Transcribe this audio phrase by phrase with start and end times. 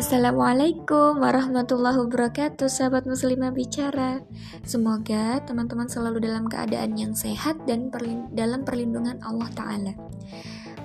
[0.00, 4.24] Assalamualaikum warahmatullahi wabarakatuh Sahabat muslimah bicara.
[4.64, 9.92] Semoga teman-teman selalu dalam keadaan yang sehat Dan perlin dalam perlindungan Allah Ta'ala.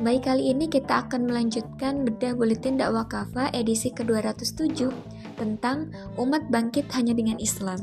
[0.04, 4.92] Baik kali ini kita akan melanjutkan bedah buletin dakwah kafa edisi ke-207
[5.40, 7.80] Tentang umat bangkit hanya dengan Islam.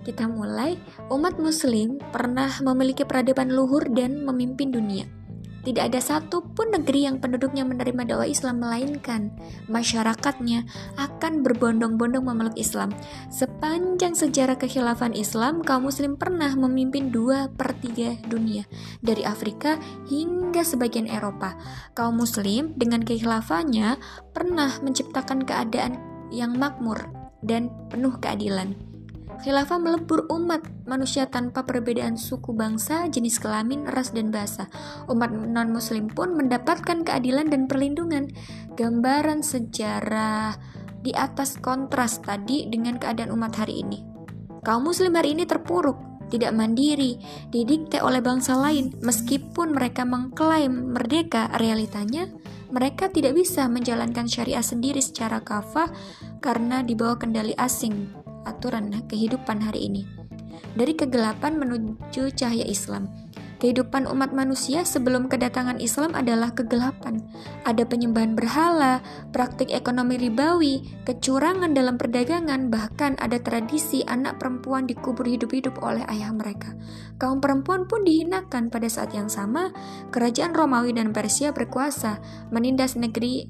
[0.00, 0.80] Kita mulai.
[1.12, 5.04] Umat muslim pernah memiliki peradaban luhur dan memimpin dunia
[5.62, 9.30] tidak ada satupun negeri yang penduduknya menerima dakwah Islam melainkan
[9.70, 10.66] masyarakatnya
[10.98, 12.90] akan berbondong-bondong memeluk Islam.
[13.30, 18.66] Sepanjang sejarah kekhilafan Islam, kaum muslim pernah memimpin dua per tiga dunia,
[19.00, 19.78] dari Afrika
[20.10, 21.54] hingga sebagian Eropa.
[21.94, 23.96] Kaum muslim dengan kekhilafannya
[24.34, 25.98] pernah menciptakan keadaan
[26.34, 27.06] yang makmur
[27.42, 28.91] dan penuh keadilan.
[29.42, 34.70] Khilafah melebur umat manusia tanpa perbedaan suku bangsa, jenis kelamin, ras, dan bahasa.
[35.10, 38.30] Umat non-muslim pun mendapatkan keadilan dan perlindungan.
[38.78, 40.54] Gambaran sejarah
[41.02, 44.06] di atas kontras tadi dengan keadaan umat hari ini.
[44.62, 45.98] Kaum muslim hari ini terpuruk,
[46.30, 47.18] tidak mandiri,
[47.50, 48.94] didikte oleh bangsa lain.
[49.02, 52.30] Meskipun mereka mengklaim merdeka, realitanya
[52.70, 55.90] mereka tidak bisa menjalankan syariah sendiri secara kafah
[56.38, 60.02] karena dibawa kendali asing aturan kehidupan hari ini.
[60.72, 63.10] Dari kegelapan menuju cahaya Islam.
[63.62, 67.22] Kehidupan umat manusia sebelum kedatangan Islam adalah kegelapan.
[67.62, 68.98] Ada penyembahan berhala,
[69.30, 76.34] praktik ekonomi ribawi, kecurangan dalam perdagangan, bahkan ada tradisi anak perempuan dikubur hidup-hidup oleh ayah
[76.34, 76.74] mereka.
[77.22, 79.70] Kaum perempuan pun dihinakan pada saat yang sama.
[80.10, 82.18] Kerajaan Romawi dan Persia berkuasa,
[82.50, 83.46] menindas negeri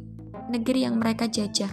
[0.52, 1.72] negeri yang mereka jajah.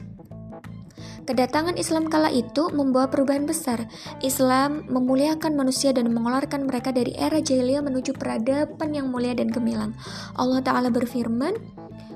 [1.29, 3.85] Kedatangan Islam kala itu membawa perubahan besar.
[4.25, 9.93] Islam memuliakan manusia dan mengeluarkan mereka dari era jahiliyah menuju peradaban yang mulia dan gemilang.
[10.33, 11.53] Allah Ta'ala berfirman,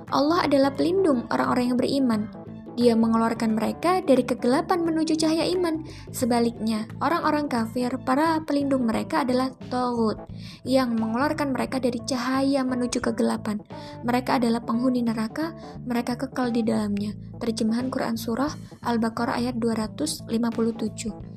[0.09, 2.43] Allah adalah pelindung orang-orang yang beriman.
[2.74, 5.86] Dia mengeluarkan mereka dari kegelapan menuju cahaya iman.
[6.09, 10.18] Sebaliknya, orang-orang kafir, para pelindung mereka adalah Tawud,
[10.66, 13.62] yang mengeluarkan mereka dari cahaya menuju kegelapan.
[14.02, 15.53] Mereka adalah penghuni neraka,
[15.86, 17.14] mereka kekal di dalamnya.
[17.38, 21.33] Terjemahan Quran Surah Al-Baqarah ayat 257.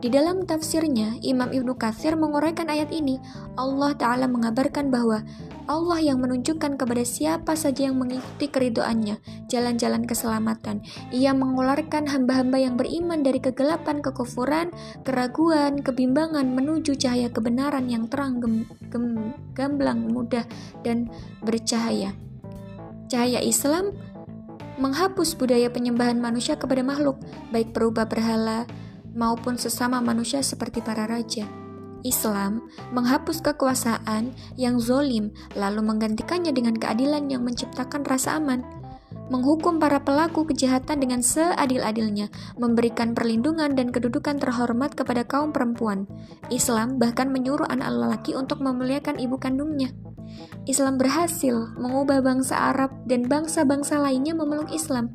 [0.00, 3.20] Di dalam tafsirnya, Imam Ibnu Katsir menguraikan ayat ini.
[3.60, 5.20] Allah Ta'ala mengabarkan bahwa
[5.68, 10.82] Allah yang menunjukkan kepada siapa saja yang mengikuti keridoannya jalan-jalan keselamatan.
[11.12, 14.72] Ia mengeluarkan hamba-hamba yang beriman dari kegelapan, kekufuran,
[15.04, 20.48] keraguan, kebimbangan menuju cahaya kebenaran yang terang, gem, gem, gamblang, mudah,
[20.82, 21.12] dan
[21.44, 22.16] bercahaya.
[23.06, 23.94] Cahaya Islam
[24.80, 27.20] menghapus budaya penyembahan manusia kepada makhluk,
[27.52, 28.64] baik perubah berhala
[29.14, 31.48] maupun sesama manusia seperti para raja.
[32.00, 32.64] Islam
[32.96, 38.64] menghapus kekuasaan yang zolim, lalu menggantikannya dengan keadilan yang menciptakan rasa aman,
[39.30, 46.08] menghukum para pelaku kejahatan dengan seadil-adilnya, memberikan perlindungan dan kedudukan terhormat kepada kaum perempuan.
[46.48, 49.92] Islam bahkan menyuruh anak lelaki untuk memuliakan ibu kandungnya.
[50.64, 55.10] Islam berhasil mengubah bangsa Arab dan bangsa-bangsa lainnya memeluk Islam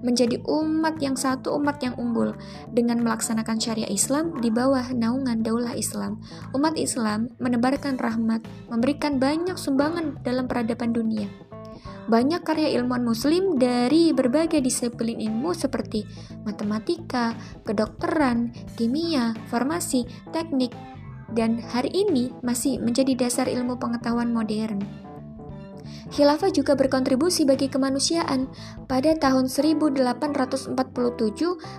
[0.00, 2.36] menjadi umat yang satu umat yang unggul
[2.70, 6.20] dengan melaksanakan syariah Islam di bawah naungan daulah Islam.
[6.56, 11.28] Umat Islam menebarkan rahmat, memberikan banyak sumbangan dalam peradaban dunia.
[12.10, 16.02] Banyak karya ilmuwan muslim dari berbagai disiplin ilmu seperti
[16.42, 20.74] matematika, kedokteran, kimia, farmasi, teknik,
[21.30, 25.09] dan hari ini masih menjadi dasar ilmu pengetahuan modern.
[26.10, 28.50] Khilafah juga berkontribusi bagi kemanusiaan.
[28.86, 30.74] Pada tahun 1847,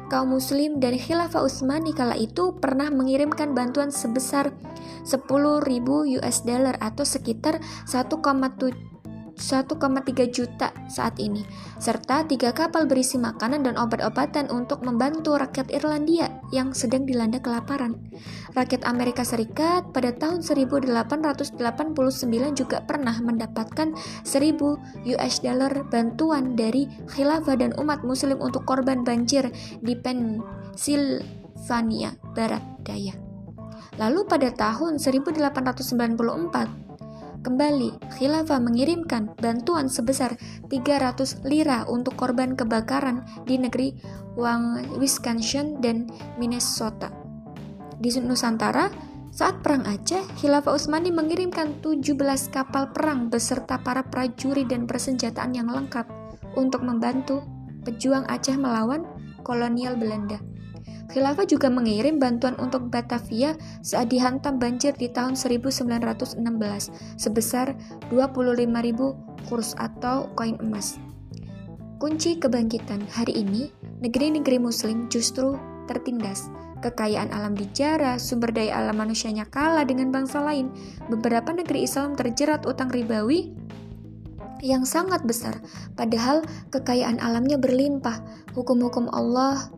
[0.08, 4.54] kaum muslim dari Khilafah Utsmani kala itu pernah mengirimkan bantuan sebesar
[5.08, 5.66] 10.000
[6.22, 8.91] US dollar atau sekitar 1,7
[9.42, 9.74] 1,3
[10.30, 11.42] juta saat ini,
[11.82, 17.98] serta tiga kapal berisi makanan dan obat-obatan untuk membantu rakyat Irlandia yang sedang dilanda kelaparan.
[18.54, 21.58] Rakyat Amerika Serikat pada tahun 1889
[22.54, 29.50] juga pernah mendapatkan 1000 US dollar bantuan dari khilafah dan umat muslim untuk korban banjir
[29.82, 33.18] di Pennsylvania Barat Daya.
[33.98, 36.91] Lalu pada tahun 1894,
[37.42, 40.38] Kembali, khilafah mengirimkan bantuan sebesar
[40.70, 43.98] 300 lira untuk korban kebakaran di negeri
[45.02, 46.06] Wisconsin dan
[46.38, 47.10] Minnesota.
[47.98, 48.94] Di Nusantara,
[49.34, 52.14] saat Perang Aceh, Khilafah Utsmani mengirimkan 17
[52.54, 56.06] kapal perang beserta para prajurit dan persenjataan yang lengkap
[56.54, 57.42] untuk membantu
[57.82, 59.02] pejuang Aceh melawan
[59.42, 60.51] kolonial Belanda.
[61.12, 66.40] Khilafah juga mengirim bantuan untuk Batavia saat dihantam banjir di tahun 1916
[67.20, 67.76] sebesar
[68.08, 70.96] 25.000 kurs atau koin emas.
[72.00, 73.70] Kunci kebangkitan hari ini,
[74.00, 76.50] negeri-negeri Muslim justru tertindas.
[76.82, 80.74] Kekayaan alam dijara, sumber daya alam manusianya kalah dengan bangsa lain.
[81.14, 83.54] Beberapa negeri Islam terjerat utang ribawi
[84.66, 85.62] yang sangat besar,
[85.94, 86.42] padahal
[86.74, 88.18] kekayaan alamnya berlimpah.
[88.58, 89.70] Hukum-hukum Allah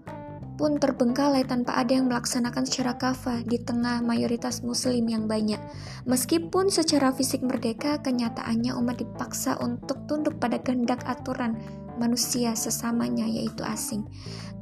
[0.53, 5.59] pun terbengkalai tanpa ada yang melaksanakan secara kafah di tengah mayoritas muslim yang banyak.
[6.05, 11.57] Meskipun secara fisik merdeka, kenyataannya umat dipaksa untuk tunduk pada kehendak aturan
[11.97, 14.05] manusia sesamanya yaitu asing.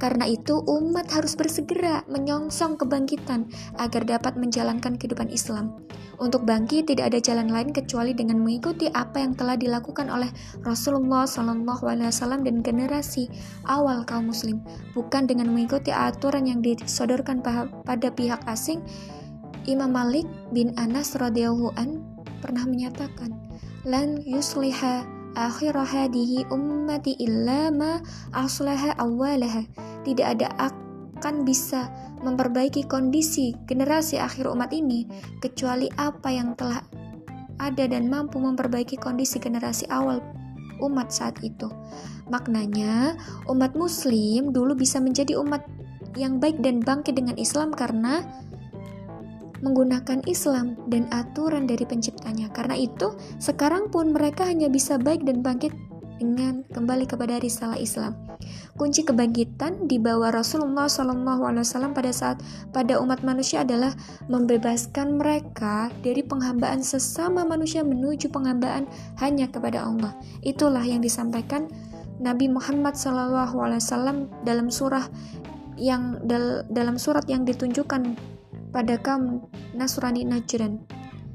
[0.02, 3.46] Karena itu umat harus bersegera menyongsong kebangkitan
[3.78, 5.78] agar dapat menjalankan kehidupan Islam.
[6.18, 10.30] Untuk bangkit tidak ada jalan lain kecuali dengan mengikuti apa yang telah dilakukan oleh
[10.62, 13.26] Rasulullah SAW dan generasi
[13.66, 14.62] awal kaum muslim,
[14.94, 17.42] bukan dengan mengikuti aturan yang disodorkan
[17.86, 18.82] pada pihak asing.
[19.70, 22.02] Imam Malik bin Anas radhiyallahu an
[22.42, 23.34] pernah menyatakan,
[23.86, 28.00] "Lan yusliha akhir hadihi ummati illa ma
[28.32, 29.64] aslaha awalaha.
[30.02, 31.88] Tidak ada akan bisa
[32.22, 35.06] memperbaiki kondisi generasi akhir umat ini
[35.42, 36.82] kecuali apa yang telah
[37.62, 40.18] ada dan mampu memperbaiki kondisi generasi awal
[40.82, 41.70] umat saat itu.
[42.26, 43.14] Maknanya,
[43.46, 45.62] umat muslim dulu bisa menjadi umat
[46.18, 48.20] yang baik dan bangkit dengan Islam karena
[49.62, 52.50] menggunakan Islam dan aturan dari penciptanya.
[52.50, 55.72] Karena itu, sekarang pun mereka hanya bisa baik dan bangkit
[56.22, 58.14] dengan kembali kepada risalah Islam.
[58.78, 62.38] Kunci kebangkitan di bawah Rasulullah SAW pada saat
[62.70, 63.94] pada umat manusia adalah
[64.30, 68.86] membebaskan mereka dari penghambaan sesama manusia menuju penghambaan
[69.18, 70.14] hanya kepada Allah.
[70.46, 71.66] Itulah yang disampaikan
[72.22, 75.06] Nabi Muhammad SAW dalam surah
[75.74, 78.31] yang dal, dalam surat yang ditunjukkan
[78.72, 79.46] pada kaum
[79.76, 80.82] Nasrani Najran.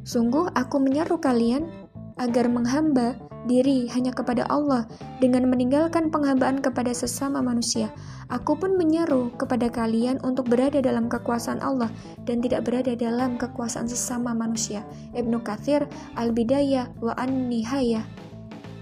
[0.04, 1.70] Sungguh aku menyeru kalian
[2.18, 3.14] agar menghamba
[3.48, 4.90] diri hanya kepada Allah
[5.24, 7.94] dengan meninggalkan penghambaan kepada sesama manusia.
[8.28, 11.88] Aku pun menyeru kepada kalian untuk berada dalam kekuasaan Allah
[12.28, 14.84] dan tidak berada dalam kekuasaan sesama manusia.
[15.16, 15.88] Ibnu Kathir
[16.20, 18.04] Al-Bidayah wa An-Nihayah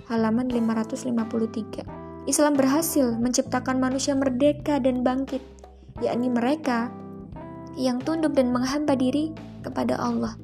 [0.09, 1.85] halaman 553.
[2.25, 5.45] Islam berhasil menciptakan manusia merdeka dan bangkit,
[6.01, 6.89] yakni mereka
[7.75, 9.31] yang tunduk dan menghamba diri
[9.63, 10.35] kepada Allah.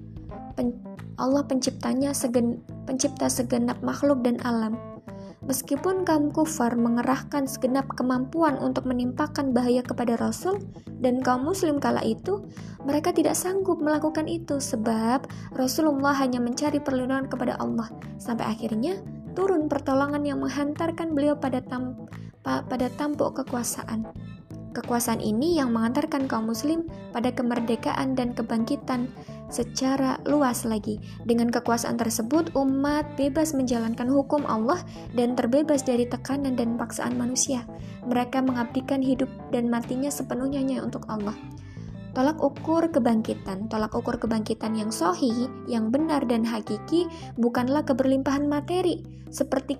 [0.56, 0.76] Pen
[1.20, 4.76] Allah penciptanya segen pencipta segenap makhluk dan alam.
[5.42, 10.62] Meskipun kaum kufar mengerahkan segenap kemampuan untuk menimpakan bahaya kepada Rasul
[11.02, 12.46] dan kaum muslim kala itu,
[12.86, 15.26] mereka tidak sanggup melakukan itu sebab
[15.58, 17.90] Rasulullah hanya mencari perlindungan kepada Allah
[18.22, 19.02] sampai akhirnya
[19.34, 21.98] turun pertolongan yang menghantarkan beliau pada tam,
[22.46, 24.06] pada tampuk kekuasaan.
[24.72, 29.12] Kekuasaan ini yang mengantarkan kaum muslim pada kemerdekaan dan kebangkitan
[29.52, 31.04] secara luas lagi.
[31.28, 34.80] Dengan kekuasaan tersebut, umat bebas menjalankan hukum Allah
[35.12, 37.68] dan terbebas dari tekanan dan paksaan manusia.
[38.08, 41.36] Mereka mengabdikan hidup dan matinya sepenuhnya untuk Allah.
[42.12, 47.08] Tolak ukur kebangkitan, tolak ukur kebangkitan yang sohi, yang benar dan hakiki
[47.40, 49.00] bukanlah keberlimpahan materi
[49.32, 49.80] seperti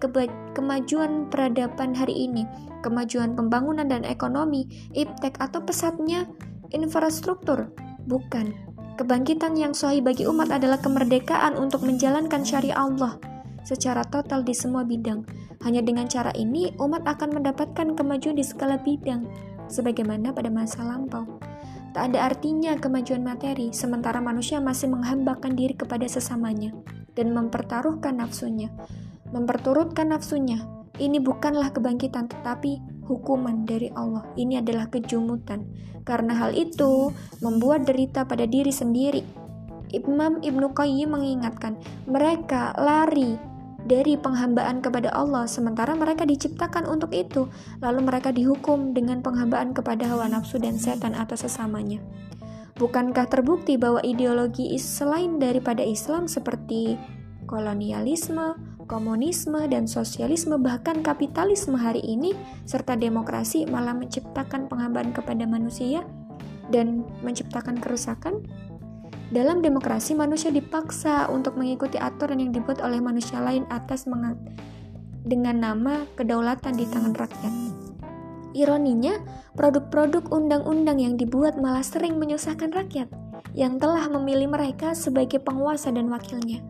[0.56, 2.48] kemajuan peradaban hari ini,
[2.88, 4.64] kemajuan pembangunan dan ekonomi,
[4.96, 6.24] iptek atau pesatnya
[6.72, 7.68] infrastruktur.
[8.08, 8.56] Bukan.
[8.96, 13.20] Kebangkitan yang sohi bagi umat adalah kemerdekaan untuk menjalankan syariat Allah
[13.68, 15.26] secara total di semua bidang.
[15.62, 19.28] Hanya dengan cara ini, umat akan mendapatkan kemajuan di segala bidang,
[19.70, 21.51] sebagaimana pada masa lampau.
[21.92, 26.72] Tak ada artinya kemajuan materi, sementara manusia masih menghambakan diri kepada sesamanya
[27.20, 28.72] dan mempertaruhkan nafsunya.
[29.36, 30.64] Memperturutkan nafsunya,
[31.04, 32.80] ini bukanlah kebangkitan tetapi
[33.12, 34.24] hukuman dari Allah.
[34.40, 35.68] Ini adalah kejumutan.
[36.08, 37.12] Karena hal itu
[37.44, 39.24] membuat derita pada diri sendiri.
[39.92, 41.76] Imam Ibnu Qayyim mengingatkan,
[42.08, 43.51] mereka lari
[43.86, 47.50] dari penghambaan kepada Allah, sementara mereka diciptakan untuk itu,
[47.82, 51.98] lalu mereka dihukum dengan penghambaan kepada hawa nafsu dan setan atau sesamanya.
[52.78, 56.98] Bukankah terbukti bahwa ideologi selain daripada Islam seperti
[57.46, 58.58] kolonialisme,
[58.90, 62.34] komunisme, dan sosialisme, bahkan kapitalisme hari ini,
[62.66, 66.08] serta demokrasi malah menciptakan penghambaan kepada manusia
[66.72, 68.48] dan menciptakan kerusakan?
[69.32, 74.36] Dalam demokrasi, manusia dipaksa untuk mengikuti aturan yang dibuat oleh manusia lain atas mengat
[75.24, 77.54] dengan nama kedaulatan di tangan rakyat.
[78.52, 79.24] Ironinya,
[79.56, 83.08] produk-produk undang-undang yang dibuat malah sering menyusahkan rakyat
[83.52, 86.64] yang telah memilih mereka sebagai penguasa dan wakilnya.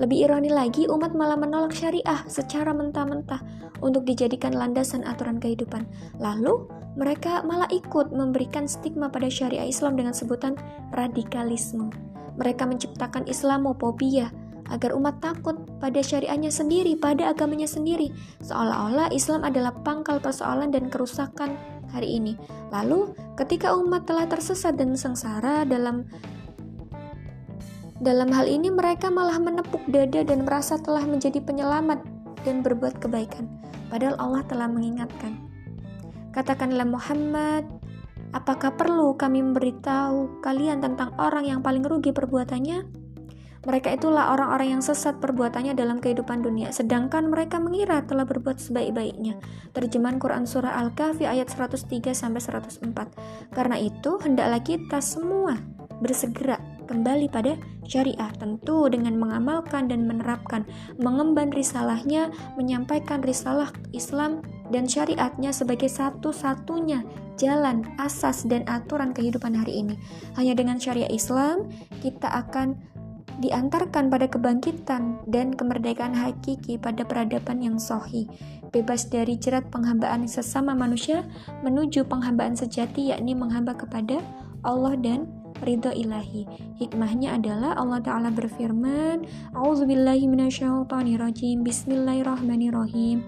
[0.00, 3.42] Lebih ironi lagi, umat malah menolak syariah secara mentah-mentah
[3.84, 5.84] untuk dijadikan landasan aturan kehidupan.
[6.16, 6.64] Lalu,
[6.96, 10.56] mereka malah ikut memberikan stigma pada syariah Islam dengan sebutan
[10.96, 11.92] radikalisme.
[12.40, 14.32] Mereka menciptakan Islamophobia
[14.70, 18.08] agar umat takut pada syariahnya sendiri, pada agamanya sendiri,
[18.40, 21.58] seolah-olah Islam adalah pangkal persoalan dan kerusakan
[21.90, 22.38] hari ini.
[22.70, 26.06] Lalu, ketika umat telah tersesat dan sengsara dalam
[28.00, 32.00] dalam hal ini mereka malah menepuk dada dan merasa telah menjadi penyelamat
[32.48, 33.44] dan berbuat kebaikan,
[33.92, 35.36] padahal Allah telah mengingatkan.
[36.32, 37.68] Katakanlah Muhammad,
[38.32, 42.99] apakah perlu kami memberitahu kalian tentang orang yang paling rugi perbuatannya?
[43.60, 49.36] Mereka itulah orang-orang yang sesat perbuatannya dalam kehidupan dunia, sedangkan mereka mengira telah berbuat sebaik-baiknya.
[49.76, 53.52] Terjemahan Quran Surah Al-Kahfi ayat 103 104.
[53.52, 55.60] Karena itu, hendaklah kita semua
[56.00, 56.56] bersegera
[56.88, 64.42] kembali pada syariah tentu dengan mengamalkan dan menerapkan mengemban risalahnya menyampaikan risalah Islam
[64.74, 67.04] dan syariatnya sebagai satu-satunya
[67.36, 69.94] jalan asas dan aturan kehidupan hari ini
[70.34, 71.68] hanya dengan syariah Islam
[72.02, 72.74] kita akan
[73.40, 78.28] diantarkan pada kebangkitan dan kemerdekaan hakiki pada peradaban yang sohi,
[78.68, 81.24] bebas dari jerat penghambaan sesama manusia
[81.64, 84.20] menuju penghambaan sejati yakni menghamba kepada
[84.60, 85.26] Allah dan
[85.64, 86.44] ridho ilahi.
[86.76, 89.24] Hikmahnya adalah Allah Ta'ala berfirman,
[89.56, 93.24] A'udzubillahi minasyaitonirrajim, Bismillahirrahmanirrahim.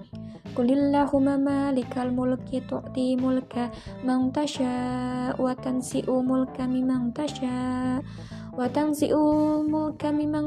[0.52, 3.72] Qulillahumma malikal mulki tu'ti mulka
[4.04, 6.68] man tasha wa tansi'u mulka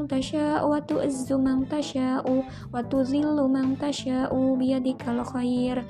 [0.06, 5.82] tasha wa tu'izzu man tasha'u wa tuzillu man tasha'u biyadikal khair.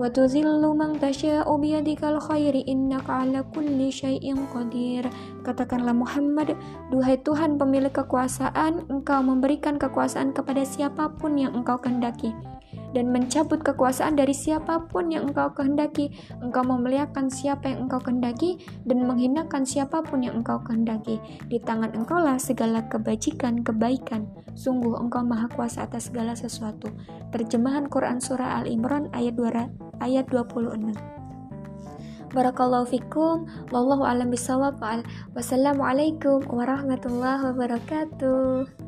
[0.00, 5.04] Wa tuzillu man tasha'u biyadikal khair innaka ala kulli syai'in qadir.
[5.44, 6.56] Katakanlah Muhammad
[6.88, 12.32] duhai Tuhan pemilik kekuasaan engkau memberikan kekuasaan kepada siapa pun yang engkau kehendaki
[12.98, 16.10] dan mencabut kekuasaan dari siapa pun yang engkau kehendaki.
[16.42, 21.22] Engkau memuliakan siapa yang engkau kehendaki dan menghinakan siapa pun yang engkau kehendaki.
[21.46, 24.26] Di tangan engkau lah segala kebajikan, kebaikan.
[24.58, 26.90] Sungguh engkau maha kuasa atas segala sesuatu.
[27.30, 30.90] Terjemahan Quran Surah Al-Imran ayat 2, ayat 26.
[32.34, 34.76] Barakallahu fikum, wallahu alam bisawab,
[35.32, 38.87] wassalamualaikum warahmatullahi wabarakatuh.